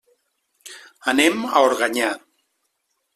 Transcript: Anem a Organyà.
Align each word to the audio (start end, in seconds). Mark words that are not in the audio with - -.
Anem 1.13 1.45
a 1.51 1.61
Organyà. 1.67 2.09